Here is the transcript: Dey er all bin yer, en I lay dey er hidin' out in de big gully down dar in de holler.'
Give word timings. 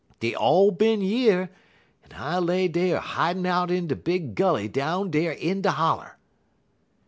Dey 0.19 0.33
er 0.33 0.37
all 0.39 0.71
bin 0.71 0.99
yer, 1.03 1.41
en 2.03 2.11
I 2.15 2.39
lay 2.39 2.67
dey 2.67 2.89
er 2.91 2.99
hidin' 2.99 3.45
out 3.45 3.69
in 3.69 3.85
de 3.87 3.95
big 3.95 4.33
gully 4.33 4.67
down 4.67 5.11
dar 5.11 5.33
in 5.33 5.61
de 5.61 5.69
holler.' 5.69 6.17